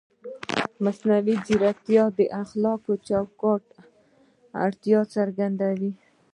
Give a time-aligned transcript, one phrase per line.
[0.83, 3.63] مصنوعي ځیرکتیا د اخلاقي چوکاټ
[4.65, 5.91] اړتیا څرګندوي.